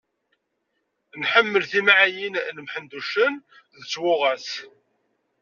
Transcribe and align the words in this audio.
Nḥemmel 1.21 1.63
timɛayin 1.71 2.35
n 2.55 2.57
Mḥend 2.65 2.91
uccen, 2.99 3.33
d 3.79 3.83
twuɣa-s. 3.91 4.49